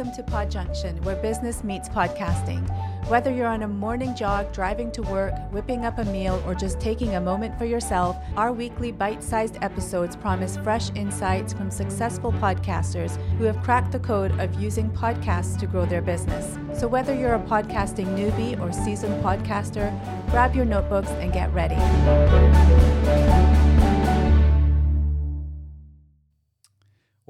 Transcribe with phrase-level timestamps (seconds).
[0.00, 2.66] Welcome to Pod Junction, where business meets podcasting.
[3.10, 6.80] Whether you're on a morning jog, driving to work, whipping up a meal, or just
[6.80, 12.32] taking a moment for yourself, our weekly bite sized episodes promise fresh insights from successful
[12.32, 16.56] podcasters who have cracked the code of using podcasts to grow their business.
[16.80, 19.92] So, whether you're a podcasting newbie or seasoned podcaster,
[20.30, 21.76] grab your notebooks and get ready.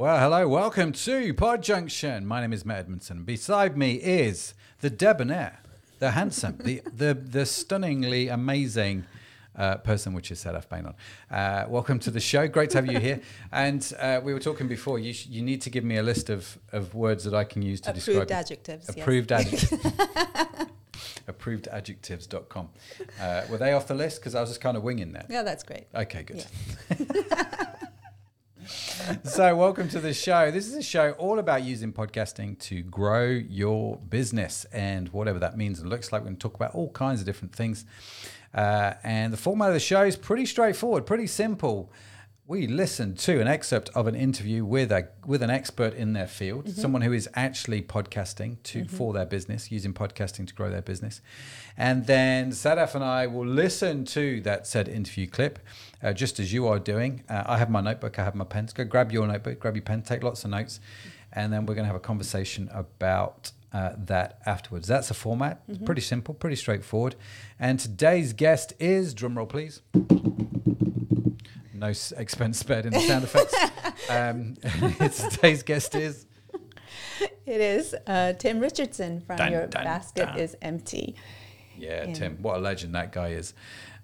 [0.00, 2.24] Well, hello, welcome to Pod Junction.
[2.24, 3.24] My name is Matt Edmondson.
[3.24, 5.60] Beside me is the debonair,
[5.98, 9.04] the handsome, the the the stunningly amazing
[9.54, 10.95] uh, person, which is Sadaf Bainon.
[11.30, 12.48] Uh, welcome to the show.
[12.48, 13.20] Great to have you here.
[13.52, 14.98] And uh, we were talking before.
[14.98, 17.60] You sh- you need to give me a list of, of words that I can
[17.60, 18.87] use to Approved describe adjectives.
[18.88, 18.96] yes.
[18.96, 19.70] approved adjectives.
[21.28, 22.70] Approvedadjectives.com.
[23.20, 24.20] Uh, were they off the list?
[24.20, 25.26] Because I was just kind of winging that.
[25.28, 25.88] Yeah, that's great.
[25.95, 26.46] Okay, good.
[29.24, 30.51] so, welcome to the show.
[30.51, 35.57] This is a show all about using podcasting to grow your business and whatever that
[35.57, 36.23] means and looks like.
[36.23, 37.84] We're going to talk about all kinds of different things.
[38.52, 41.92] Uh, and the format of the show is pretty straightforward, pretty simple.
[42.51, 46.26] We listen to an excerpt of an interview with a with an expert in their
[46.26, 50.82] field, someone who is actually podcasting to for their business, using podcasting to grow their
[50.82, 51.20] business,
[51.76, 55.60] and then Sadaf and I will listen to that said interview clip,
[56.02, 57.23] uh, just as you are doing.
[57.29, 58.66] Uh, I have my notebook, I have my pen.
[58.66, 60.80] So go grab your notebook, grab your pen, take lots of notes,
[61.32, 64.88] and then we're going to have a conversation about uh, that afterwards.
[64.88, 65.62] That's the format.
[65.69, 67.14] It's pretty simple, pretty straightforward.
[67.60, 69.82] And today's guest is drumroll, please.
[71.81, 73.54] No s- expense spared in the sound effects.
[74.10, 74.54] um,
[75.31, 76.26] today's guest is
[77.47, 80.38] It is uh, Tim Richardson from Dun, Your dun, Basket dun.
[80.38, 81.16] is Empty.
[81.78, 82.12] yeah, Yeah.
[82.14, 82.38] Tim.
[82.42, 83.54] What a legend that guy is.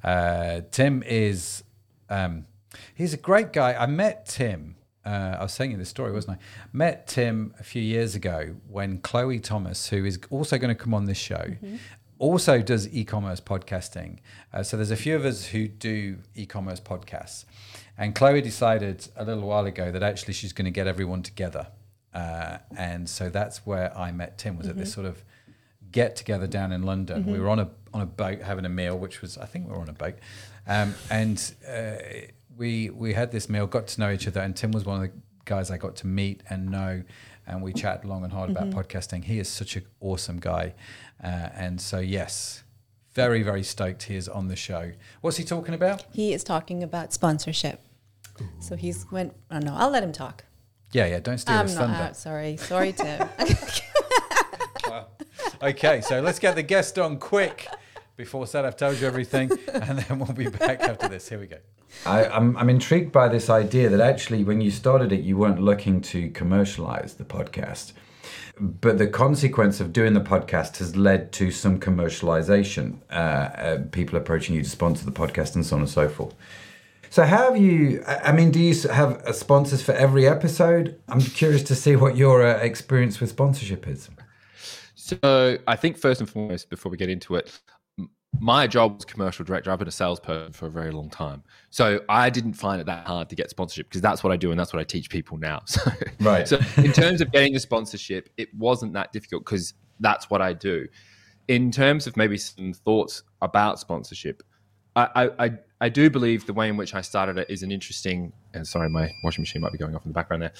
[0.02, 1.62] Uh, Tim is
[2.08, 2.46] um,
[2.94, 3.74] he's a great guy.
[3.74, 4.76] I met Tim.
[5.04, 6.42] Uh, I was saying in this story, wasn't I?
[6.72, 10.94] Met Tim a few years ago when Chloe Thomas, who is also going to come
[10.94, 11.44] on this show,
[12.18, 14.18] also does e-commerce podcasting.
[14.52, 17.44] Uh, so there's a few of us who do e-commerce podcasts,
[17.98, 21.68] and Chloe decided a little while ago that actually she's going to get everyone together,
[22.14, 24.56] uh, and so that's where I met Tim.
[24.56, 25.24] Was at this sort of
[25.92, 27.24] get together down in London.
[27.26, 29.72] We were on a on a boat having a meal, which was I think we
[29.72, 30.16] were on a boat,
[30.66, 31.96] um, and uh,
[32.56, 35.10] we we had this meal, got to know each other, and Tim was one of
[35.10, 35.12] the
[35.44, 37.02] guys I got to meet and know,
[37.46, 39.24] and we chat long and hard about podcasting.
[39.24, 40.74] He is such an awesome guy,
[41.22, 42.62] uh, and so yes.
[43.14, 44.92] Very, very stoked he is on the show.
[45.22, 46.04] What's he talking about?
[46.12, 47.80] He is talking about sponsorship.
[48.60, 49.32] So he's went.
[49.50, 50.44] Oh no, I'll let him talk.
[50.92, 51.86] Yeah, yeah, don't steal I'm his not.
[51.86, 52.02] thunder.
[52.10, 53.26] uh, sorry, sorry, Tim.
[55.62, 57.66] Okay, so let's get the guest on quick
[58.16, 58.64] before Seth.
[58.64, 61.28] I've told you everything, and then we'll be back after this.
[61.28, 61.58] Here we go.
[62.04, 65.60] I, I'm, I'm intrigued by this idea that actually, when you started it, you weren't
[65.60, 67.92] looking to commercialize the podcast.
[68.58, 74.18] But the consequence of doing the podcast has led to some commercialization, uh, uh, people
[74.18, 76.34] approaching you to sponsor the podcast and so on and so forth.
[77.10, 78.02] So, how have you?
[78.06, 80.98] I I mean, do you have uh, sponsors for every episode?
[81.08, 84.08] I'm curious to see what your uh, experience with sponsorship is.
[85.06, 87.75] So I think first and foremost, before we get into it, m-
[88.40, 89.70] my job was commercial director.
[89.70, 93.06] I've been a salesperson for a very long time, so I didn't find it that
[93.06, 95.38] hard to get sponsorship because that's what I do and that's what I teach people
[95.38, 95.62] now.
[95.66, 96.46] So, Right.
[96.48, 100.52] So in terms of getting the sponsorship, it wasn't that difficult because that's what I
[100.52, 100.86] do.
[101.48, 104.42] In terms of maybe some thoughts about sponsorship,
[104.96, 105.50] I, I,
[105.82, 108.32] I, do believe the way in which I started it is an interesting.
[108.54, 110.52] And sorry, my washing machine might be going off in the background there.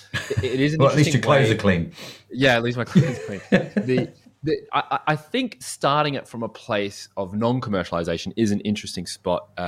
[0.43, 1.93] It- it is an Well, at least your clothes way- are clean.
[2.31, 3.41] yeah, at least my clothes are clean.
[3.87, 4.13] the,
[4.47, 9.49] the, I, I think starting it from a place of non-commercialization is an interesting spot
[9.59, 9.61] uh,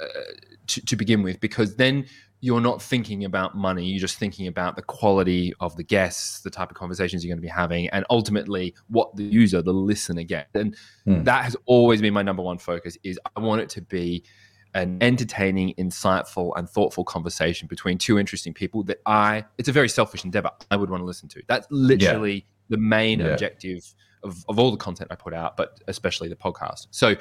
[0.00, 0.06] uh,
[0.68, 2.06] to, to begin with because then
[2.42, 3.84] you're not thinking about money.
[3.84, 7.42] You're just thinking about the quality of the guests, the type of conversations you're going
[7.42, 10.54] to be having, and ultimately what the user, the listener, gets.
[10.54, 11.24] And Hmm.
[11.24, 12.96] that has always been my number one focus.
[13.02, 14.22] Is I want it to be
[14.72, 19.88] an entertaining, insightful, and thoughtful conversation between two interesting people that I, it's a very
[19.88, 21.42] selfish endeavor, I would want to listen to.
[21.46, 23.26] That's literally the main Yeah.
[23.32, 26.86] objective of, of all the content I put out, but especially the podcast.
[26.90, 27.14] So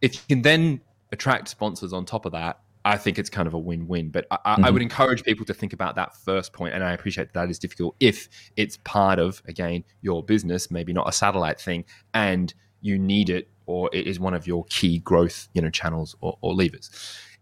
[0.00, 0.80] if you can then
[1.12, 4.08] attract sponsors on top of that, I think it's kind of a win-win.
[4.10, 6.92] But I, I- I would encourage people to think about that first point, and I
[6.92, 11.60] appreciate that, is difficult if it's part of again your business, maybe not a satellite
[11.60, 15.68] thing, and you need it or it is one of your key growth you know
[15.70, 16.90] channels or, or levers.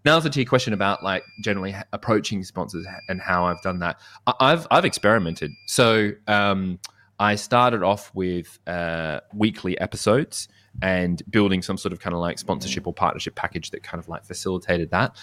[0.05, 4.01] Now to your question about like generally approaching sponsors and how I've done that.
[4.27, 5.53] I- I've I've experimented.
[5.67, 6.81] So um,
[7.19, 10.49] I started off with uh, weekly episodes
[10.83, 14.09] and building some sort of kind of like sponsorship or partnership package that kind of
[14.09, 15.17] like facilitated that.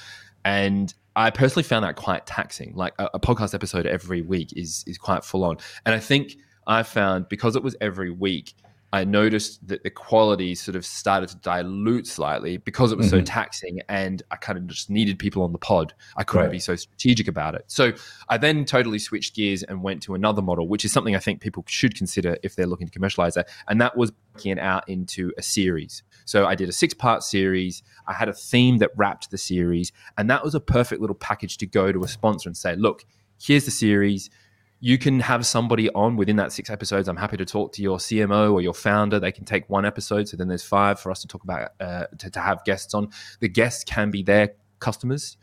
[0.44, 2.74] And I personally found that quite taxing.
[2.76, 5.58] Like a, a podcast episode every week is is quite full on.
[5.86, 6.36] And I think
[6.68, 8.54] I found because it was every week,
[8.96, 13.18] I noticed that the quality sort of started to dilute slightly because it was Mm-hmm.
[13.20, 15.94] so taxing and I kind of just needed people on the pod.
[16.16, 16.52] I couldn't Right.
[16.54, 17.66] be so strategic about it.
[17.68, 17.92] So
[18.30, 21.42] I then totally switched gears and went to another model, which is something I think
[21.42, 23.50] people should consider if they're looking to commercialize that.
[23.68, 26.02] And that was breaking it out into a series.
[26.24, 27.84] So I did a six part series.
[28.08, 29.92] I had a theme that wrapped the series.
[30.18, 33.04] And that was a perfect little package to go to a sponsor and say, look,
[33.42, 34.30] here's the series
[34.82, 37.08] you can have somebody on within that six episodes.
[37.08, 39.20] I'm happy to talk to your CMO or your founder.
[39.20, 40.28] They can take one episode.
[40.28, 43.10] So then there's five for us to talk about, uh, to, to have guests on.
[43.40, 44.50] The guests can be their
[44.80, 45.38] customers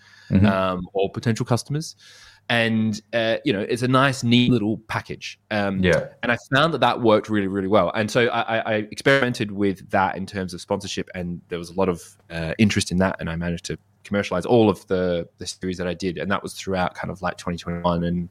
[0.46, 1.96] um, or potential customers.
[2.48, 5.38] And, uh, you know, it's a nice, neat little package.
[5.50, 6.08] Um, Yeah.
[6.22, 7.90] and I found that that worked really, really well.
[7.94, 11.70] And so I, I- I experimented with that in terms of sponsorship, and there was
[11.70, 13.16] a lot of uh, interest in that.
[13.20, 16.42] And I managed to commercialize all of the the series that I did, and that
[16.42, 18.28] was throughout kind of like 2021 and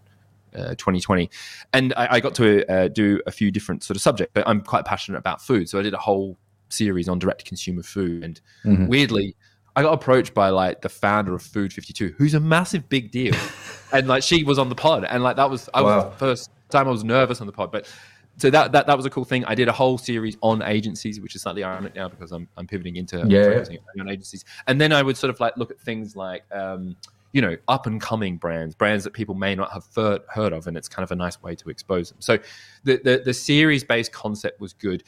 [0.56, 1.30] uh, 2020.
[1.74, 4.62] And I, I got to uh, do a few different sort of subjects, but I'm
[4.62, 6.38] quite passionate about food, so I did a whole
[6.69, 8.24] series on direct consumer food.
[8.24, 8.88] And Mhm.
[8.88, 9.36] weirdly,
[9.75, 13.33] I got approached by like the founder of Food 52, who's a massive big deal,
[13.94, 16.51] and like she was on the pod, and like that was I was the first
[16.69, 17.89] time I was nervous on the pod, but
[18.38, 19.45] so that, that that was a cool thing.
[19.45, 22.65] I did a whole series on agencies, which is slightly ironic now because I'm I'm
[22.68, 23.77] pivoting into Yeah, yeah.
[24.01, 26.44] on agencies, and then I would sort of like look at things like.
[26.51, 26.95] Um,
[27.33, 30.68] you know, up and coming brands, brands that people may not have heard, heard of,
[30.68, 32.19] and it's kind of a nice way to expose them.
[32.22, 32.38] So,
[32.83, 35.04] the the, the series based concept was good,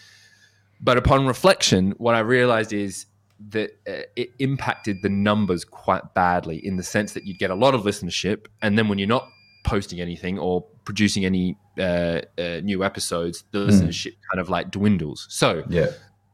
[0.81, 3.05] but upon reflection, what I realized is
[3.49, 7.55] that uh, it impacted the numbers quite badly in the sense that you'd get a
[7.55, 9.27] lot of listenership, and then when you're not
[9.65, 15.25] posting anything or producing any uh, uh, new episodes, the listenership kind of like dwindles.
[15.29, 15.87] So, Yeah.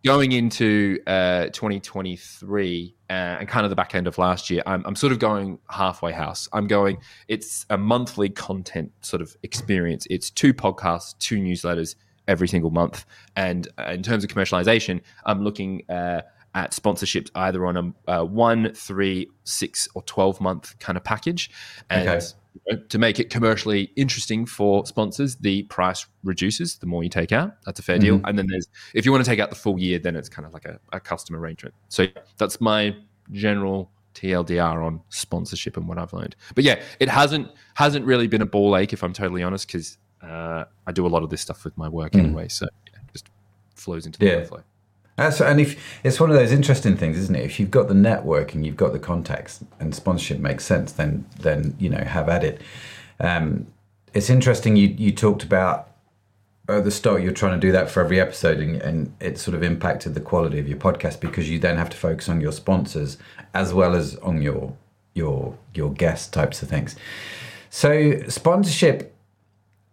[0.03, 4.83] going into uh, 2023 uh, and kind of the back end of last year, I'm,
[4.85, 6.47] I'm sort of going halfway house.
[6.53, 10.05] I'm going, it's a monthly content sort of experience.
[10.09, 11.95] It's two podcasts, two newsletters
[12.27, 13.05] every single month.
[13.35, 16.21] And uh, in terms of commercialization, I'm looking uh,
[16.53, 17.77] at sponsorships either on
[18.07, 21.49] a, a one, three, six, or 12 month kind of package.
[21.89, 22.25] And Okay.
[22.67, 27.09] You know, to make it commercially interesting for sponsors, the price reduces the more you
[27.09, 27.55] take out.
[27.65, 28.21] That's a fair deal.
[28.25, 30.45] And then there's, if you want to take out the full year, then it's kind
[30.45, 31.75] of like a, a custom arrangement.
[31.89, 32.07] So
[32.37, 32.95] that's my
[33.31, 36.35] general TLDR on sponsorship and what I've learned.
[36.55, 39.97] But yeah, it hasn't hasn't really been a ball ache if I'm totally honest, because
[40.21, 42.47] uh, I do a lot of this stuff with my work anyway.
[42.49, 43.29] So yeah, it just
[43.75, 44.43] flows into the Yeah.
[44.43, 44.63] flow.
[45.19, 47.43] That's, and if it's one of those interesting things, isn't it?
[47.43, 51.25] If you've got the network and you've got the contacts and sponsorship makes sense, then
[51.39, 52.61] then you know have at it.
[53.19, 53.67] Um,
[54.13, 54.75] it's interesting.
[54.75, 55.89] You you talked about
[56.69, 59.55] at the start you're trying to do that for every episode, and, and it sort
[59.55, 62.51] of impacted the quality of your podcast because you then have to focus on your
[62.51, 63.17] sponsors
[63.53, 64.75] as well as on your
[65.13, 66.95] your your guest types of things.
[67.69, 69.15] So sponsorship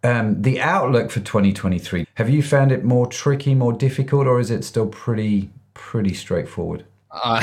[0.03, 4.51] um, the outlook for 2023 have you found it more tricky more difficult or is
[4.51, 7.41] it still pretty pretty straightforward Uh,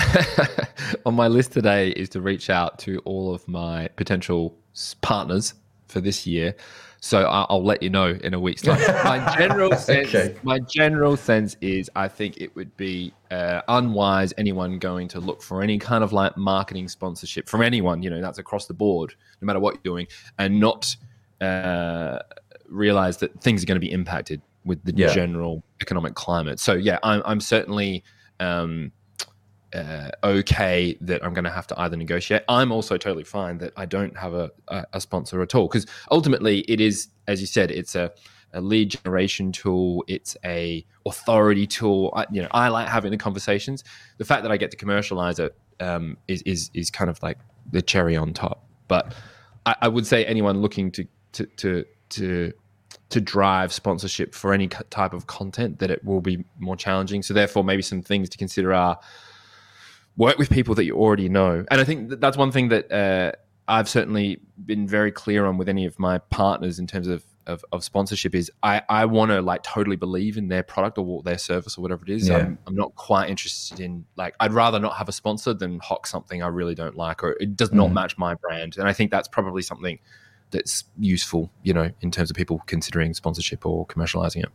[1.06, 4.54] on my list today is to reach out to all of my potential
[5.00, 5.54] partners
[5.88, 6.54] for this year.
[7.00, 8.80] So I'll let you know in a week's time.
[9.04, 10.34] My general sense, Okay.
[10.42, 15.42] my general sense is, I think it would be uh, unwise anyone going to look
[15.42, 18.02] for any kind of like marketing sponsorship from anyone.
[18.02, 20.06] You know, that's across the board, no matter what you're doing,
[20.38, 20.96] and not
[21.42, 22.20] uh,
[22.68, 25.12] realize that things are going to be impacted with the Yeah.
[25.12, 26.58] general economic climate.
[26.60, 28.04] So yeah, I'm, I'm certainly.
[28.40, 28.92] Um,
[29.74, 32.42] uh, okay that I'm going to have to either negotiate.
[32.48, 35.86] I'm also totally fine that I don't have a, a, a sponsor at all because
[36.12, 38.12] ultimately it is, as you said, it's a,
[38.52, 40.04] a lead generation tool.
[40.06, 42.12] It's a authority tool.
[42.14, 43.82] I, you know, I like having the conversations.
[44.18, 47.38] The fact that I get to commercialize it um, is is is kind of like
[47.72, 48.64] the cherry on top.
[48.86, 49.12] But
[49.66, 52.52] I, I would say anyone looking to to to to
[53.10, 57.22] to drive sponsorship for any type of content that it will be more challenging.
[57.22, 58.98] So therefore, maybe some things to consider are
[60.16, 61.64] work with people that you already know.
[61.70, 63.32] And I think that that's one thing that uh,
[63.68, 67.64] I've certainly been very clear on with any of my partners in terms of of,
[67.72, 71.38] of sponsorship is I, I want to like totally believe in their product or their
[71.38, 72.28] service or whatever it is.
[72.28, 72.38] Yeah.
[72.38, 76.06] I'm, I'm not quite interested in like I'd rather not have a sponsor than hock
[76.06, 78.78] something I really don't like or it does not match my brand.
[78.78, 79.98] And I think that's probably something
[80.54, 84.52] that's useful, you know, in terms of people considering sponsorship or commercializing it.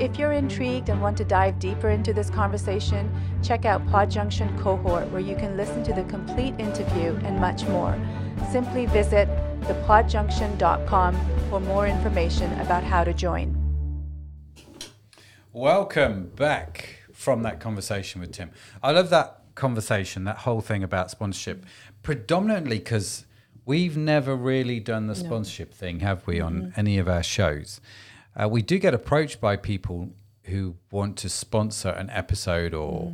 [0.00, 3.10] If you're intrigued and want to dive deeper into this conversation,
[3.42, 7.98] check out Podjunction Cohort, where you can listen to the complete interview and much more.
[8.50, 9.28] Simply visit
[9.62, 11.16] thepodjunction.com
[11.50, 13.56] for more information about how to join.
[15.52, 18.50] Welcome back from that conversation with Tim.
[18.82, 21.64] I love that conversation, that whole thing about sponsorship,
[22.02, 23.26] predominantly because
[23.64, 27.80] we've never really done the sponsorship thing, have we, on any of our shows?
[28.40, 30.10] Uh, we do get approached by people
[30.44, 33.12] who want to sponsor an episode or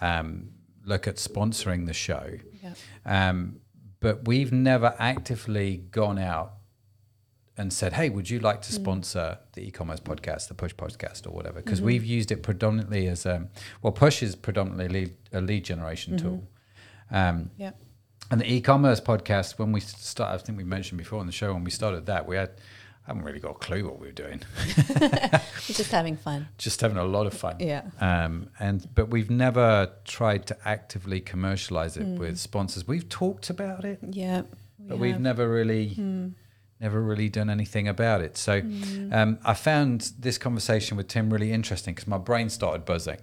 [0.00, 0.50] um,
[0.84, 2.30] look at sponsoring the show.
[2.62, 2.74] Yeah.
[3.04, 3.60] Um,
[4.00, 6.54] but we've never actively gone out
[7.56, 11.30] and said, "Hey, would you like to sponsor the e-commerce podcast, the Push podcast, or
[11.30, 13.48] whatever?" Because we've used it predominantly as um,
[13.80, 13.92] well.
[13.92, 16.42] Push is predominantly a lead, a lead generation tool,
[17.10, 17.70] um, Yeah.
[18.30, 19.58] And the e-commerce podcast.
[19.58, 22.26] When we start, I think we mentioned before on the show when we started that,
[22.26, 22.50] we had
[23.06, 24.40] I haven't really got a clue what we were doing,
[24.98, 26.48] We're just having fun.
[26.58, 27.56] just having a lot of fun.
[27.60, 27.82] Yeah.
[28.00, 32.88] Um, and but we've never tried to actively commercialize it with sponsors.
[32.88, 34.42] We've talked about it, Yeah.
[34.78, 36.32] but we've never really
[36.80, 38.60] never really done anything about it so
[39.12, 43.16] um, i found this conversation with tim really interesting because my brain started buzzing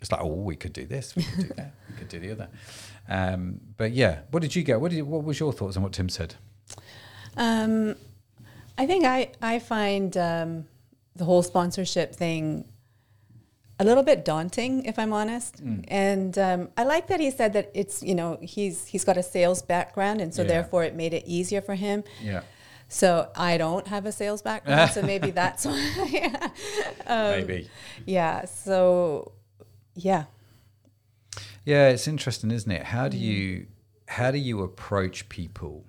[0.00, 2.30] it's like oh we could do this we could do that we could do the
[2.30, 2.48] other
[3.08, 5.82] um, but yeah what did you get what did you, what was your thoughts on
[5.82, 6.34] what tim said
[7.36, 7.94] Um,
[8.76, 10.66] I think I I find um,
[11.16, 12.64] the whole sponsorship thing
[13.80, 15.60] a little bit daunting, if I'm honest.
[15.86, 19.22] And um, I like that he said that it's you know he's he's got a
[19.22, 20.48] sales background, and so Yeah.
[20.48, 22.02] therefore it made it easier for him.
[22.22, 22.42] yeah
[22.88, 25.80] So I don't have a sales background, so maybe that's why.
[27.06, 27.68] Um, maybe
[28.06, 28.44] yeah.
[28.46, 29.32] So
[29.94, 30.24] yeah.
[31.72, 33.66] Yeah it's interesting isn't it how do you
[34.08, 35.84] how do you approach people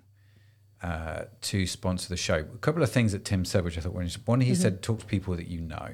[0.82, 2.36] uh, to sponsor the show.
[2.36, 4.24] A couple of things that Tim said, which I thought were interesting.
[4.26, 5.90] One, he said, talk to people that you know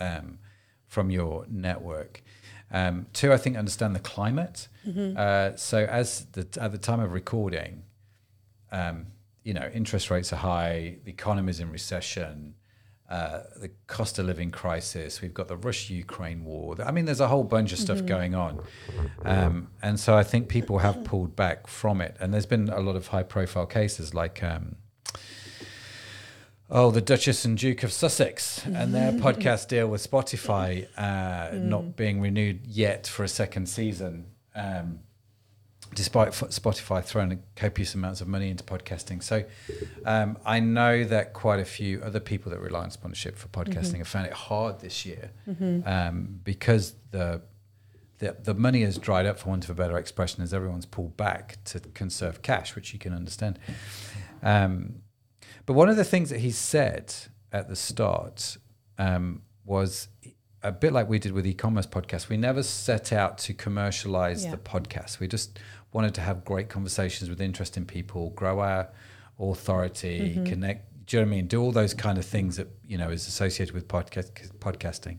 [0.00, 0.38] um,
[0.86, 2.22] from your network.
[2.70, 4.68] Um, two, I think understand the climate.
[5.16, 7.82] Uh, so, as the, at the time of recording,
[8.70, 9.06] um,
[9.42, 12.54] you know, interest rates are high, the economy is in recession,
[13.10, 16.76] uh, the cost of living crisis, we've got the Russia Ukraine war.
[16.84, 18.62] I mean, there's a whole bunch of stuff going on.
[19.24, 22.16] Um, and so I think people have pulled back from it.
[22.20, 24.42] And there's been a lot of high profile cases like.
[24.42, 24.76] Um,
[26.72, 31.96] Oh, the Duchess and Duke of Sussex and their podcast deal with Spotify uh, not
[31.96, 35.00] being renewed yet for a second season, um,
[35.94, 39.22] despite Spotify throwing copious amounts of money into podcasting.
[39.22, 39.44] So
[40.04, 43.98] um, I know that quite a few other people that rely on sponsorship for podcasting
[43.98, 45.30] have found it hard this year
[45.86, 47.42] um, because the,
[48.18, 51.16] the the money has dried up, for want of a better expression, as everyone's pulled
[51.16, 53.58] back to conserve cash, which you can understand.
[54.42, 55.02] Um,
[55.66, 57.14] but one of the things that he said
[57.52, 58.56] at the start
[58.98, 60.08] um, was
[60.62, 62.28] a bit like we did with e-commerce podcast.
[62.28, 64.50] We never set out to commercialize Yeah.
[64.52, 65.18] the podcast.
[65.18, 65.58] We just
[65.92, 68.88] wanted to have great conversations with interesting people, grow our
[69.38, 70.44] authority, mm-hmm.
[70.44, 71.06] connect.
[71.06, 71.46] Do you know what I mean?
[71.46, 75.18] Do all those kind of things that you know is associated with podcast podcasting.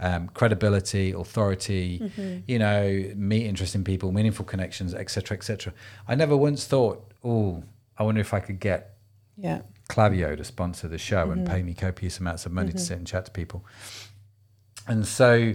[0.00, 2.38] Um, credibility, authority, mm-hmm.
[2.48, 5.72] you know, meet interesting people, meaningful connections, etc., etc.
[6.08, 7.62] I never once thought, oh,
[7.96, 8.96] I wonder if I could get
[9.36, 9.62] Yeah.
[9.88, 11.54] Klaviyo to sponsor the show and mm-hmm.
[11.54, 13.64] pay me copious amounts of money to sit and chat to people.
[14.88, 15.54] And so,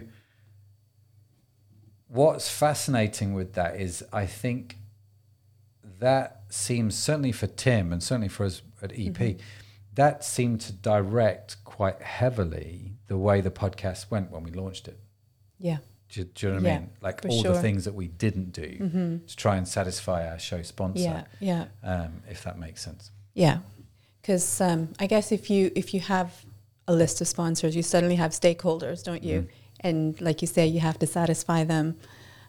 [2.09, 4.77] what's fascinating with that is I think
[5.99, 9.37] that seems certainly for Tim and certainly for us at EP,
[9.95, 14.99] that seemed to direct quite heavily the way the podcast went when we launched it.
[15.59, 15.77] Yeah.
[16.09, 16.89] Do, you- do you know what I mean?
[17.01, 17.51] Like all the sure.
[17.53, 17.61] Mm-hmm.
[17.61, 21.23] things that we didn't do to try and satisfy our show sponsor, Yeah.
[21.39, 21.65] Yeah.
[21.83, 23.11] um, if that makes sense.
[23.35, 23.59] Yeah,
[24.21, 26.33] because um, I guess if you if you have
[26.87, 29.47] a list of sponsors, you suddenly have stakeholders, don't you?
[29.81, 31.97] And like you say, you have to satisfy them.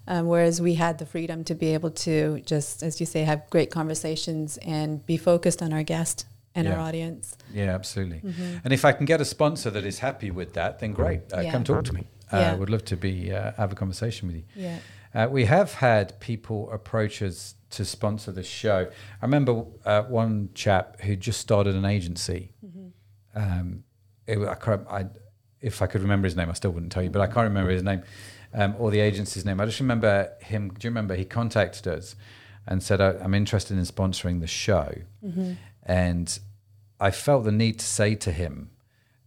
[0.06, 3.48] Um, whereas we had the freedom to be able to just, as you say, have
[3.50, 7.36] great conversations and be focused on our guest and our audience.
[7.52, 8.20] Yeah, absolutely.
[8.64, 11.20] And if I can get a sponsor that is happy with that, then great.
[11.32, 11.52] Uh, Yeah.
[11.52, 12.06] Come talk to me.
[12.32, 12.52] I Yeah.
[12.52, 14.44] uh, would love to be uh, have a conversation with you.
[14.56, 14.78] Yeah.
[15.14, 18.88] Uh, we have had people approach us to sponsor the show.
[19.22, 22.52] I remember uh, one chap who just started an agency.
[23.34, 23.84] Um,
[24.26, 25.06] it, I I,
[25.60, 27.70] if I could remember his name, I still wouldn't tell you, but I can't remember
[27.70, 28.02] his name
[28.54, 29.60] um, or the agency's name.
[29.60, 30.68] I just remember him.
[30.70, 32.16] Do you remember he contacted us
[32.66, 34.92] and said, "I- "I'm interested in sponsoring the show,"
[35.84, 36.38] and
[36.98, 38.70] I felt the need to say to him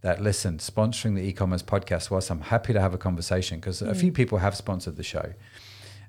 [0.02, 3.94] that listen, sponsoring the e-commerce podcast, whilst I'm happy to have a conversation, because a
[3.94, 5.32] few people have sponsored the show.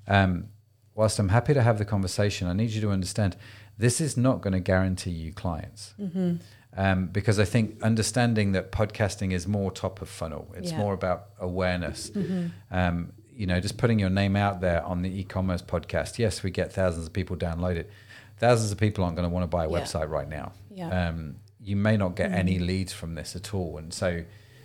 [0.06, 0.48] Um,
[0.94, 3.36] whilst I'm happy to have the conversation, I need you to understand
[3.78, 5.94] this is not going to guarantee you clients.
[6.76, 10.78] Um, because I think understanding that podcasting is more top of funnel, it's Yeah.
[10.78, 12.10] more about awareness.
[12.70, 16.18] Um, you know, just putting your name out there on the e-commerce podcast.
[16.18, 17.90] Yes, we get thousands of people download it.
[18.38, 19.78] Thousands of people aren't going to want to buy a Yeah.
[19.80, 20.52] website right now.
[20.70, 21.08] Yeah.
[21.08, 24.22] Um, you may not get any leads from this at all, and so.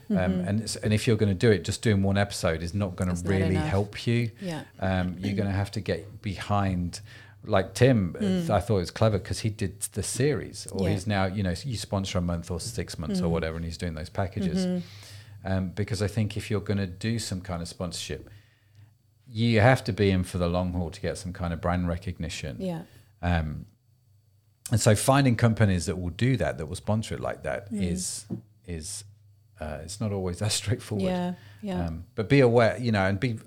[0.09, 2.97] Um, and, and if you're going to do it, just doing one episode is not
[2.97, 4.31] going to really help you.
[4.41, 4.63] Yeah.
[4.81, 6.99] Um, you're going to have to get behind
[7.45, 8.15] like Tim,
[8.51, 10.87] I thought it was clever because he did the series, or.
[10.87, 10.93] Yeah.
[10.93, 13.77] he's now, you know, you sponsor a month or six months or whatever, and he's
[13.77, 14.65] doing those packages.
[14.65, 14.79] Mm-hmm.
[15.43, 18.29] Um, because I think if you're going to do some kind of sponsorship,
[19.27, 21.87] you have to be in for the long haul to get some kind of brand
[21.87, 22.57] recognition.
[22.59, 22.83] Yeah.
[23.23, 23.65] Um,
[24.69, 28.25] and so finding companies that will do that, that will sponsor it like that, is
[28.67, 29.03] is
[29.59, 31.05] uh, it's not always that straightforward.
[31.05, 31.33] Yeah.
[31.61, 31.87] Yeah.
[31.87, 33.39] Um, but be aware, you know, and be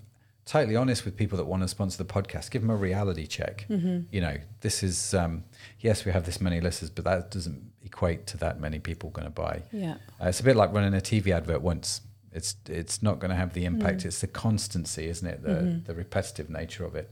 [0.47, 2.51] totally honest with people that want to sponsor the podcast.
[2.51, 3.67] Give them a reality check.
[3.71, 4.01] Mm-hmm.
[4.11, 5.45] You know, this is um,
[5.81, 9.27] yes, we have this many listeners, but that doesn't equate to that many people going
[9.27, 9.63] to buy.
[9.73, 9.95] yeah.
[10.21, 12.01] Uh, it's a bit like running a TV advert once.
[12.33, 13.99] It's it's not going to have the impact.
[14.03, 14.07] Mm.
[14.07, 15.43] It's the constancy, isn't it?
[15.43, 15.85] The Mm-hmm.
[15.85, 17.11] the repetitive nature of it.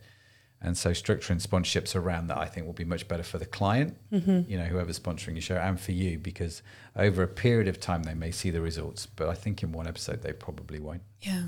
[0.65, 3.97] And so structuring sponsorships around that, I think, will be much better for the client,
[4.13, 4.49] Mm-hmm.
[4.51, 6.63] you know, whoever's sponsoring your show, and for you, because
[6.95, 9.87] over a period of time they may see the results, but I think in one
[9.89, 11.03] episode they probably won't.
[11.21, 11.45] Yeah.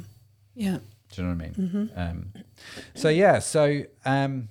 [0.56, 0.78] Yeah.
[1.14, 1.54] Do you know what I mean?
[1.54, 2.00] Mm-hmm.
[2.00, 2.32] Um,
[2.94, 4.48] so yeah, so um,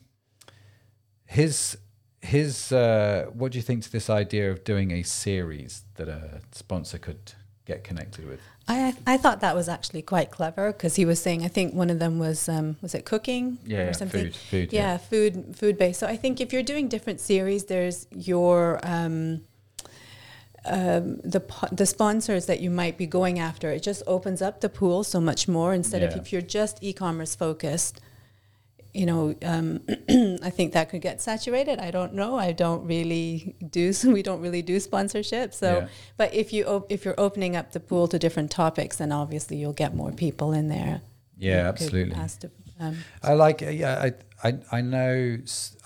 [1.25, 1.77] his
[2.21, 6.41] his uh, what do you think to this idea of doing a series that a
[6.51, 7.33] sponsor could
[7.65, 8.39] get connected with?
[8.67, 11.89] I I thought that was actually quite clever because he was saying I think one
[11.89, 14.97] of them was um, was it cooking Yeah, or something food, food, yeah, yeah.
[14.97, 19.41] food food based so I think if you're doing different series there's your um,
[20.65, 21.41] um, the
[21.71, 25.19] the sponsors that you might be going after it just opens up the pool so
[25.19, 27.99] much more instead of if you're just e-commerce focused
[28.93, 29.81] you know, um,
[30.43, 31.79] I think that could get saturated.
[31.79, 32.37] I don't know.
[32.37, 33.91] I don't really do.
[34.05, 35.53] We don't really do sponsorship.
[35.53, 35.87] So, Yeah.
[36.15, 39.57] but if you op- if you're opening up the pool to different topics, then obviously
[39.57, 41.01] you'll get more people in there.
[41.39, 42.13] Yeah, absolutely.
[42.15, 42.41] ask
[42.83, 43.61] um, I like.
[43.61, 44.11] Yeah,
[44.43, 45.37] I, I I know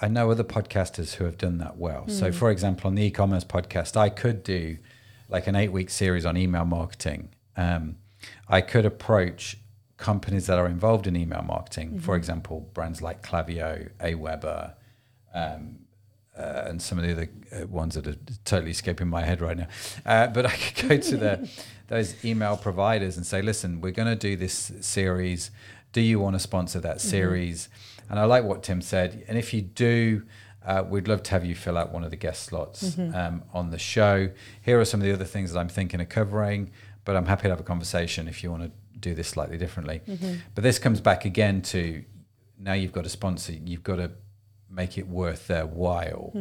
[0.01, 2.05] I know other podcasters who have done that well.
[2.05, 2.11] Mm.
[2.11, 4.77] So, for example, on the e-commerce podcast, I could do
[5.29, 7.29] like an eight-week series on email marketing.
[7.55, 7.97] Um,
[8.47, 9.57] I could approach
[9.97, 11.99] companies that are involved in email marketing.
[11.99, 14.73] For example, brands like Klaviyo, Aweber,
[15.33, 15.79] um,
[16.37, 19.57] uh, and some of the other uh, ones that are totally escaping my head right
[19.57, 19.67] now.
[20.05, 21.49] Uh, but I could go to the
[21.87, 25.51] those email providers and say, "Listen, we're going to do this series.
[25.93, 27.69] Do you want to sponsor that series?"
[28.09, 29.25] And I like what Tim said.
[29.27, 30.23] And if you do,
[30.65, 33.69] uh, we'd love to have you fill out one of the guest slots um, on
[33.71, 34.29] the show.
[34.61, 36.71] Here are some of the other things that I'm thinking of covering.
[37.05, 40.01] But I'm happy to have a conversation if you want to do this slightly differently.
[40.55, 42.03] But this comes back again to
[42.59, 44.11] now you've got a sponsor, you've got to
[44.69, 46.31] make it worth their while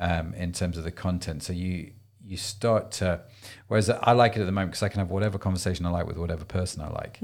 [0.00, 1.42] um, in terms of the content.
[1.42, 1.92] So you
[2.24, 3.20] you start to,
[3.68, 6.06] whereas I like it at the moment because I can have whatever conversation I like
[6.06, 7.18] with whatever person I like.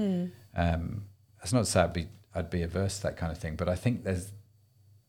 [0.55, 1.05] Um,
[1.43, 3.67] that's not to say I'd be I'd be averse to that kind of thing, but
[3.67, 4.31] I think there's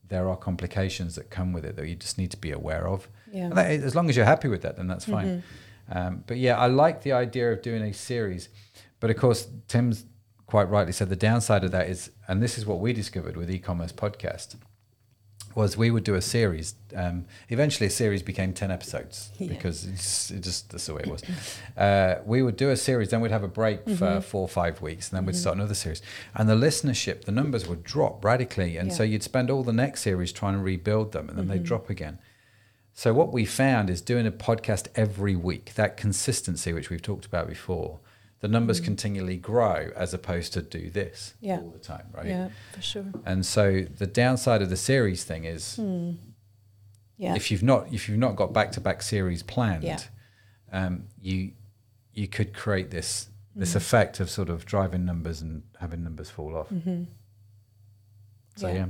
[0.07, 3.07] there are complications that come with it that you just need to be aware of.
[3.31, 3.49] Yeah.
[3.49, 5.43] That, as long as you're happy with that, then that's fine.
[5.89, 8.49] Um, but yeah, I like the idea of doing a series.
[8.99, 10.05] But of course, Tim's
[10.45, 13.49] quite rightly said the downside of that is, and this is what we discovered with
[13.49, 14.55] e-commerce podcast,
[15.55, 16.75] was we would do a series.
[16.95, 19.47] Um, eventually, a series became ten episodes Yeah.
[19.47, 21.23] because it's, it just that's the way it was.
[21.77, 24.81] Uh, we would do a series, then we'd have a break for four or five
[24.81, 26.01] weeks, and then we'd start another series.
[26.33, 30.01] And the listenership, the numbers would drop radically, and so you'd spend all the next
[30.01, 32.19] series trying to rebuild them, and then they'd drop again.
[32.93, 37.25] So what we found is doing a podcast every week, that consistency which we've talked
[37.25, 37.99] about before,
[38.45, 41.57] the numbers continually grow as opposed to do this Yeah.
[41.61, 42.27] all the time, right?
[42.27, 43.05] Yeah, for sure.
[43.25, 45.79] And so the downside of the series thing is
[47.17, 47.33] Yeah.
[47.35, 49.99] if you've not if you've not got back to back series planned, Yeah.
[50.71, 51.53] um, you
[52.13, 53.77] you could create this this Mm-hmm.
[53.77, 56.69] effect of sort of driving numbers and having numbers fall off.
[56.69, 57.03] So Mm-hmm.
[58.61, 58.73] Yeah.
[58.73, 58.85] yeah.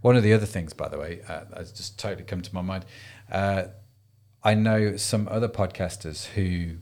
[0.00, 2.62] One of the other things, by the way, uh, that's just totally come to my
[2.62, 2.86] mind.
[3.30, 3.64] Uh,
[4.42, 6.78] I know some other podcasters who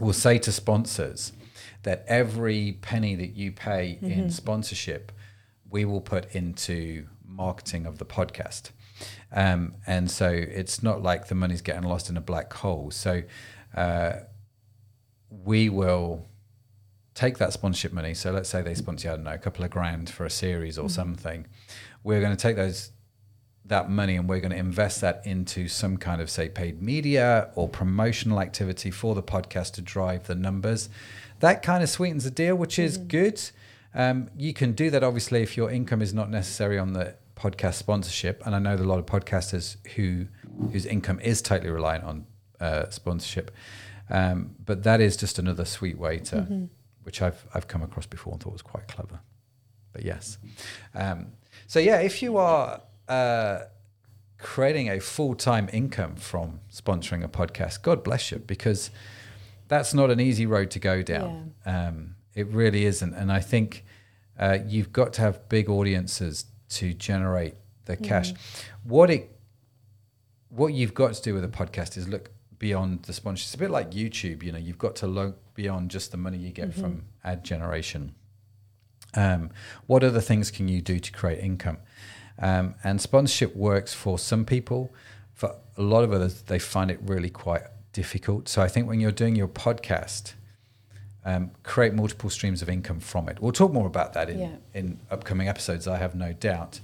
[0.00, 1.32] will say to sponsors
[1.82, 4.10] that every penny that you pay Mm-hmm.
[4.10, 5.12] in sponsorship,
[5.70, 8.70] we will put into marketing of the podcast.
[9.32, 12.90] Um, and so it's not like the money's getting lost in a black hole.
[12.90, 13.22] So
[13.76, 14.12] uh,
[15.28, 16.26] we will
[17.14, 18.14] take that sponsorship money.
[18.14, 20.78] So let's say they sponsor, I don't know, a couple of grand for a series
[20.78, 21.46] or something.
[22.02, 22.90] We're going to take those
[23.66, 27.50] that money and we're going to invest that into some kind of say paid media
[27.54, 30.90] or promotional activity for the podcast to drive the numbers.
[31.40, 33.40] That kind of sweetens the deal, which is good.
[33.94, 37.74] Um, you can do that obviously if your income is not necessary on the podcast
[37.74, 38.42] sponsorship.
[38.44, 40.26] And I know a lot of podcasters who
[40.72, 42.26] whose income is totally reliant on
[42.60, 43.50] uh, sponsorship.
[44.10, 46.68] Um, but that is just another sweet way to,
[47.02, 49.20] which I've I've come across before and thought was quite clever.
[49.92, 50.38] But yes,
[50.94, 51.32] um,
[51.66, 53.60] so yeah, if you are uh,
[54.38, 58.90] creating a full time income from sponsoring a podcast, God bless you, because
[59.68, 61.54] that's not an easy road to go down.
[61.66, 63.84] Um, it really isn't, and I think
[64.38, 68.32] uh, you've got to have big audiences to generate the cash.
[68.82, 69.30] What it
[70.48, 73.46] what you've got to do with a podcast is look beyond the sponsorship.
[73.46, 74.42] It's a bit like YouTube.
[74.42, 78.14] You know, you've got to look beyond just the money you get from ad generation.
[79.14, 79.50] Um,
[79.86, 81.78] what other things can you do to create income?
[82.38, 84.92] Um, and sponsorship works for some people.
[85.34, 88.48] For a lot of others, they find it really quite difficult.
[88.48, 90.34] So I think when you're doing your podcast,
[91.24, 93.40] um, create multiple streams of income from it.
[93.40, 94.56] We'll talk more about that in, Yeah.
[94.74, 96.80] in upcoming episodes, I have no doubt.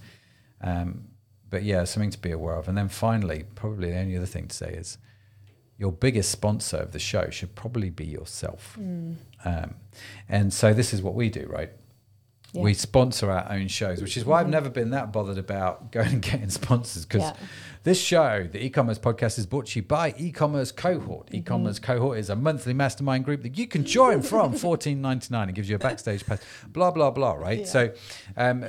[0.63, 1.09] Um,
[1.51, 2.69] but yeah, something to be aware of.
[2.69, 4.99] And then finally, probably the only other thing to say is
[5.79, 8.77] your biggest sponsor of the show should probably be yourself.
[8.79, 9.75] Um,
[10.29, 11.71] and so this is what we do, right?
[12.53, 12.63] Yeah.
[12.63, 16.09] We sponsor our own shows, which is why I've never been that bothered about going
[16.15, 17.37] and getting sponsors because Yeah.
[17.85, 21.27] this show, the e-commerce podcast, is brought to you by e-commerce cohort.
[21.27, 21.37] Mm-hmm.
[21.37, 25.49] E-commerce cohort is a monthly mastermind group that you can join from fourteen ninety nine.
[25.49, 26.41] It gives you a backstage pass.
[26.67, 27.35] Blah blah blah.
[27.35, 27.69] Right.
[27.69, 27.93] So,
[28.37, 28.65] um,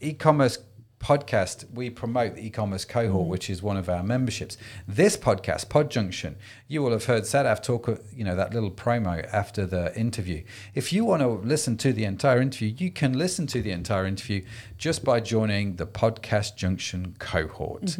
[0.00, 0.58] e-commerce
[1.02, 4.56] podcast we promote the e-commerce cohort which is one of our memberships.
[4.86, 6.36] This podcast pod junction
[6.68, 10.44] you will have heard Sadaf talk you know that little promo after the interview.
[10.74, 14.06] If you want to listen to the entire interview you can listen to the entire
[14.06, 14.44] interview
[14.78, 17.98] just by joining the podcast junction cohort.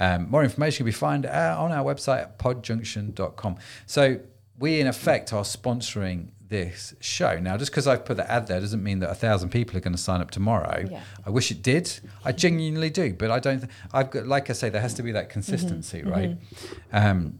[0.00, 4.20] Um, more information can be found uh, on our website at podjunction.com so
[4.58, 8.60] we in effect are sponsoring this show now just because i've put the ad there
[8.60, 11.00] doesn't mean that a thousand people are going to sign up tomorrow Yeah.
[11.26, 11.90] I wish it did.
[12.24, 13.60] I genuinely do, but I don't.
[13.60, 16.36] Th- I've got, like I say, there has to be that consistency, right?
[16.92, 17.38] Um,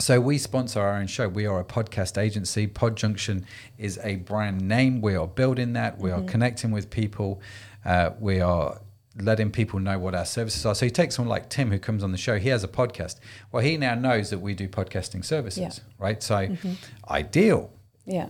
[0.00, 1.28] so we sponsor our own show.
[1.28, 2.66] We are a podcast agency.
[2.66, 3.44] Pod Junction
[3.78, 5.00] is a brand name.
[5.02, 5.98] We are building that.
[5.98, 7.40] We are connecting with people.
[7.84, 8.80] Uh, we are
[9.20, 10.74] letting people know what our services are.
[10.74, 12.38] So you take someone like Tim who comes on the show.
[12.38, 13.20] He has a podcast.
[13.52, 15.70] Well, he now knows that we do podcasting services, Yeah.
[15.98, 16.22] right?
[16.22, 16.48] So
[17.10, 17.70] ideal.
[18.04, 18.28] Yeah.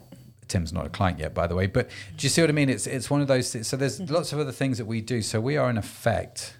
[0.48, 1.66] Tim's not a client yet, by the way.
[1.66, 2.68] But do you see what I mean?
[2.68, 3.48] It's it's one of those.
[3.66, 4.12] So there's Mm-hmm.
[4.14, 5.22] lots of other things that we do.
[5.22, 6.56] So we are in effect,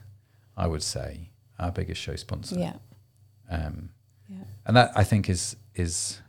[0.56, 2.58] I would say, our biggest show sponsor.
[2.58, 2.74] Yeah.
[3.50, 3.90] Um,
[4.28, 4.44] Yeah.
[4.66, 6.20] and that I think is is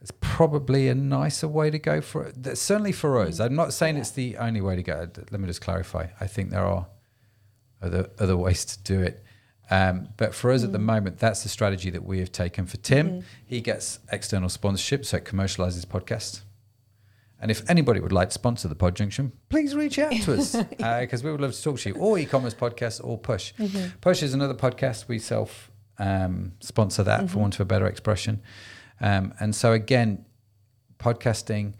[0.00, 2.56] it's probably a nicer way to go for it.
[2.56, 3.40] Certainly for us.
[3.40, 5.08] I'm not saying it's the only way to go.
[5.30, 6.08] Let me just clarify.
[6.20, 6.86] I think there are
[7.82, 9.24] other other ways to do it.
[9.70, 12.66] Um, but for us at the moment, that's the strategy that we have taken.
[12.66, 16.42] For Tim, he gets external sponsorship, so it commercializes podcasts.
[17.40, 20.56] And if anybody would like to sponsor the Pod Junction, please reach out to us
[21.00, 21.94] because we would love to talk to you.
[21.96, 23.52] Or e-commerce podcast or Push.
[24.00, 28.40] Push is another podcast we self um, sponsor that for want of a better expression.
[29.00, 30.24] Um, and so again,
[30.98, 31.74] podcasting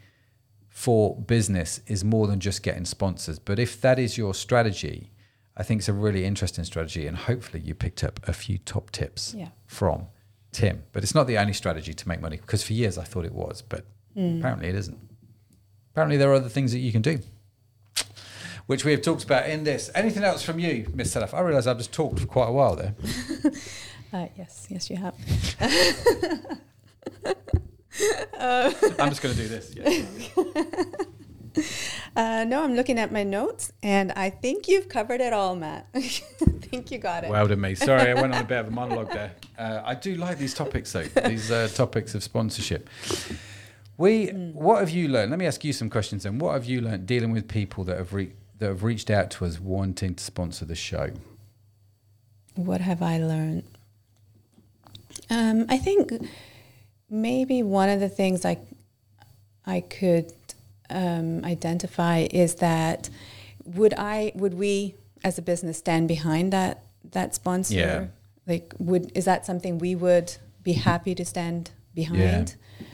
[0.69, 3.39] for business is more than just getting sponsors.
[3.39, 5.11] But if that is your strategy,
[5.57, 7.07] I think it's a really interesting strategy.
[7.07, 9.49] And hopefully you picked up a few top tips Yeah.
[9.65, 10.07] from
[10.51, 10.83] Tim.
[10.93, 13.33] But it's not the only strategy to make money because for years I thought it
[13.33, 14.97] was, but apparently it isn't.
[15.93, 17.19] Apparently there are other things that you can do.
[18.67, 19.89] Which we have talked about in this.
[19.95, 21.33] Anything else from you, Miss Sadaf?
[21.33, 22.93] I realise I've just talked for quite a while there.
[24.13, 24.67] Uh, yes.
[24.69, 25.13] Yes, you have.
[28.39, 29.75] I'm just going to do this.
[29.75, 31.03] Yeah.
[32.15, 35.85] Uh, no, I'm looking at my notes, and I think you've covered it all, Matt.
[35.93, 37.29] I think you got it.
[37.29, 37.75] Well done me.
[37.75, 39.33] Sorry, I went on a bit of a monologue there.
[39.57, 41.03] Uh, I do like these topics though.
[41.03, 42.89] These uh, topics of sponsorship.
[43.97, 45.31] We, what have you learned?
[45.31, 46.23] Let me ask you some questions.
[46.23, 49.31] Then, what have you learned dealing with people that have re- that have reached out
[49.31, 51.09] to us wanting to sponsor the show?
[52.53, 53.63] What have I learned?
[55.31, 56.11] Um, I think
[57.09, 58.57] maybe one of the things I
[59.65, 60.31] I could
[60.89, 63.09] um, identify is that
[63.65, 67.75] would I would we as a business stand behind that that sponsor?
[67.75, 68.05] Yeah.
[68.45, 72.55] Like would is that something we would be happy to stand behind?
[72.79, 72.85] Yeah.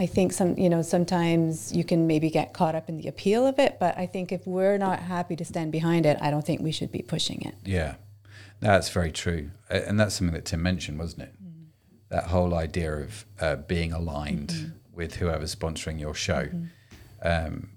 [0.00, 3.46] I think some you know sometimes you can maybe get caught up in the appeal
[3.46, 6.46] of it, but I think if we're not happy to stand behind it, I don't
[6.46, 7.54] think we should be pushing it.
[7.64, 7.96] Yeah,
[8.60, 11.34] that's very true, and that's something that Tim mentioned, wasn't it?
[12.10, 16.48] That whole idea of uh, being aligned with whoever's sponsoring your show,
[17.22, 17.70] um,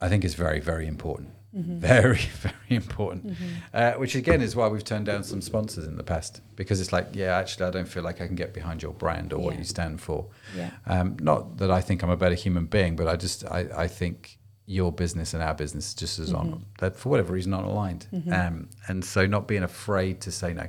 [0.00, 1.30] I think is very, very important.
[1.52, 3.36] Very, very important.
[3.74, 6.92] Uh, which again is why we've turned down some sponsors in the past because it's
[6.92, 9.58] like, yeah, actually, I don't feel like I can get behind your brand or what
[9.58, 10.28] you stand for.
[10.56, 10.70] Yeah.
[10.86, 13.88] Um, not that I think I'm a better human being, but I just I, I
[13.88, 18.06] think your business and our business just as on that for whatever reason not aligned.
[18.32, 20.68] Um, and so not being afraid to say no.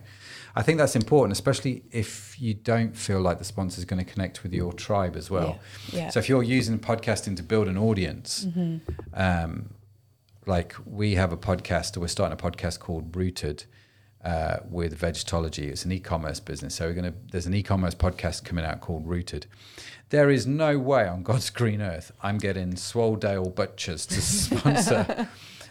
[0.55, 4.11] I think that's important, especially if you don't feel like the sponsor is going to
[4.11, 5.59] connect with your tribe as well.
[5.91, 6.09] Yeah, yeah.
[6.09, 8.47] So if you're using podcasting to build an audience,
[9.13, 9.69] um,
[10.45, 13.65] like we have a podcast, or we're starting a podcast called Rooted,
[14.23, 15.69] uh, with Vegetology.
[15.69, 16.75] It's an e-commerce business.
[16.75, 17.13] So we're gonna.
[17.31, 19.47] There's an e-commerce podcast coming out called Rooted.
[20.09, 25.29] There is no way on God's green earth I'm getting swaledale Butchers to sponsor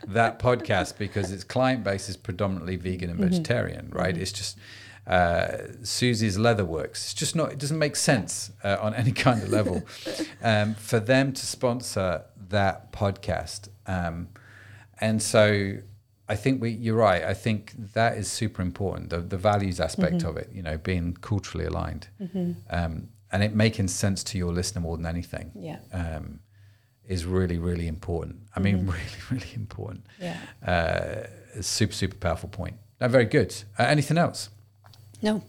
[0.09, 3.91] that podcast because its client base is predominantly vegan and vegetarian.
[3.93, 4.17] Right?
[4.17, 4.59] It's just.
[5.07, 6.91] Uh, Susie's Leatherworks.
[6.91, 7.51] It's just not.
[7.51, 9.83] It doesn't make sense uh, on any kind of level
[10.43, 13.69] um, for them to sponsor that podcast.
[13.87, 14.29] Um,
[15.01, 15.79] and so
[16.29, 17.25] I think we, you're right.
[17.25, 19.11] I think that is super important.
[19.11, 22.07] The, the values aspect of it, you know, being culturally aligned,
[22.71, 25.79] um, and it making sense to your listener more than anything, Yeah.
[25.93, 26.41] um,
[27.11, 28.37] is really, really important.
[28.55, 30.07] I mean, really, really important.
[30.21, 30.37] Yeah.
[30.65, 32.77] Uh, super, super powerful point.
[33.01, 33.53] No, very good.
[33.79, 34.49] Uh, anything else?
[35.21, 35.43] No.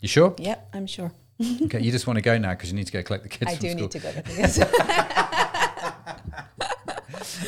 [0.00, 0.34] You sure?
[0.38, 1.12] Yep, I'm sure.
[1.62, 3.50] okay, you just want to go now because you need to go collect the kids
[3.50, 3.80] I do school.
[3.82, 4.58] need to go to this.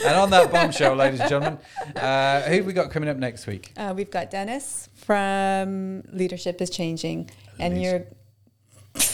[0.05, 1.59] And on that bombshell, ladies and gentlemen,
[1.97, 3.73] uh, who have we got coming up next week?
[3.77, 8.05] Uh, we've got Dennis from Leadership is Changing, and Leads-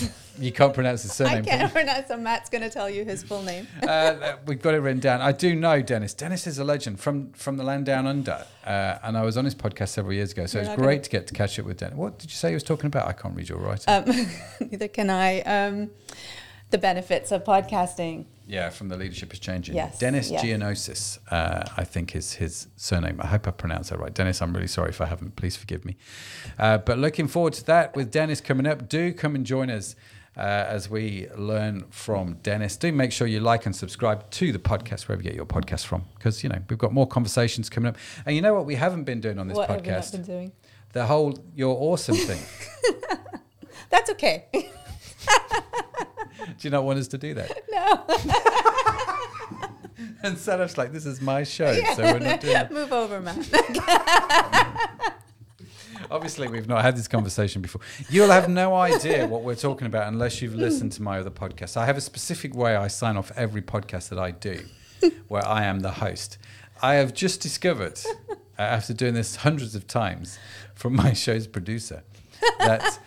[0.08, 0.18] you're.
[0.38, 1.44] You can't pronounce his I surname.
[1.44, 1.50] you?
[1.50, 2.08] can't pronounce.
[2.08, 3.66] So Matt's going to tell you his full name.
[3.86, 5.20] uh, we've got it written down.
[5.20, 6.14] I do know Dennis.
[6.14, 9.44] Dennis is a legend from from the land down under, uh, and I was on
[9.44, 10.46] his podcast several years ago.
[10.46, 11.96] So You're it's great gonna- to get to catch up with Dennis.
[11.96, 13.08] What did you say he was talking about?
[13.08, 13.84] I can't read your writing.
[13.92, 14.26] Um,
[14.70, 15.40] neither can I.
[15.42, 15.90] Um,
[16.70, 18.26] the benefits of podcasting.
[18.46, 19.74] yeah, from the leadership is changing.
[19.74, 20.44] Yes, Dennis yes.
[20.44, 23.18] Gianosis, uh, I think is his surname.
[23.22, 24.12] I hope I pronounced that right.
[24.12, 25.34] Dennis, I'm really sorry if I haven't.
[25.36, 25.96] Please forgive me.
[26.58, 28.86] Uh, but looking forward to that with Dennis coming up.
[28.86, 29.96] Do come and join us.
[30.38, 34.58] Uh, as we learn from Dennis, do make sure you like and subscribe to the
[34.60, 37.88] podcast wherever you get your podcast from, because you know we've got more conversations coming
[37.88, 37.96] up.
[38.24, 40.12] And you know what we haven't been doing on this what have we not podcast?
[40.12, 40.52] been doing?
[40.92, 42.40] The whole "you're awesome" thing.
[43.90, 44.46] That's okay.
[44.52, 44.68] do
[46.60, 47.50] you not want us to do that?
[47.72, 48.04] no.
[50.22, 53.44] And Sarah's like, "This is my show, so we're not doing it." Move over, Matt.
[56.10, 57.82] Obviously, we've not had this conversation before.
[58.08, 61.76] You'll have no idea what we're talking about unless you've listened to my other podcasts.
[61.76, 64.60] I have a specific way I sign off every podcast that I do,
[65.28, 66.38] where I am the host.
[66.82, 68.00] I have just discovered,
[68.58, 70.38] uh, after doing this hundreds of times,
[70.74, 72.04] from my show's producer,
[72.60, 72.98] that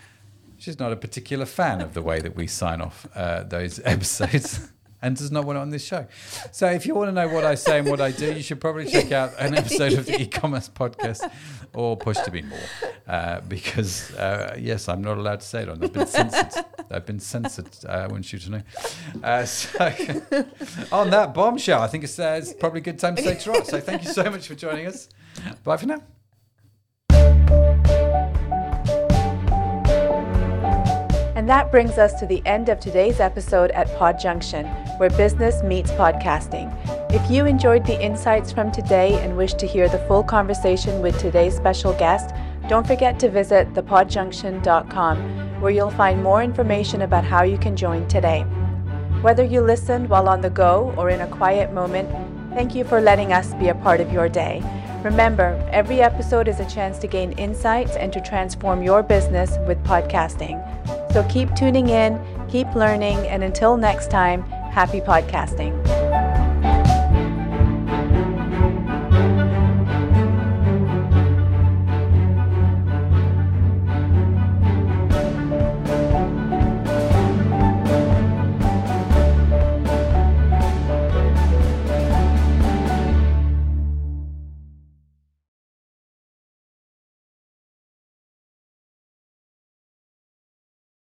[0.58, 4.72] she's not a particular fan of the way that we sign off uh, those episodes.
[5.02, 6.06] And does not want it on this show.
[6.52, 8.62] So, if you want to know what I say and what I do, you should
[8.62, 11.28] probably check out an episode of the e-commerce podcast
[11.74, 12.60] or Push to Be More,
[13.08, 15.84] uh, because uh, yes, I'm not allowed to say it on.
[15.84, 16.66] I've been censored.
[16.92, 17.70] I've been censored.
[17.84, 18.62] Uh, I want you to know.
[19.24, 19.80] Uh, so,
[20.92, 23.64] on that bombshell, I think it's, uh, it's probably a good time to say ta
[23.64, 25.10] So, thank you so much for joining us.
[25.64, 26.02] Bye for now.
[31.42, 34.66] And that brings us to the end of today's episode at Pod Junction,
[35.02, 36.70] where business meets podcasting.
[37.12, 41.18] If you enjoyed the insights from today and wish to hear the full conversation with
[41.18, 42.36] today's special guest,
[42.70, 48.08] don't forget to visit thepodjunction.com, where you'll find more information about how you can join
[48.08, 48.42] today.
[49.24, 52.08] Whether you listened while on the go or in a quiet moment,
[52.54, 54.62] thank you for letting us be a part of your day.
[55.04, 59.84] Remember, every episode is a chance to gain insights and to transform your business with
[59.84, 60.62] podcasting.
[61.12, 66.01] So keep tuning in, keep learning, and until next time, happy podcasting.